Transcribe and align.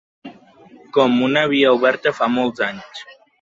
Com 0.97 1.19
una 1.27 1.43
via 1.51 1.75
oberta 1.77 2.15
fa 2.21 2.31
molts 2.39 2.65
anys 2.71 3.05